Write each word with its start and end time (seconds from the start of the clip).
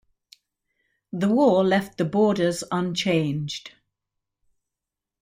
The 1.13 1.29
war 1.29 1.63
left 1.63 1.99
the 1.99 2.05
borders 2.05 2.63
unchanged. 2.71 3.73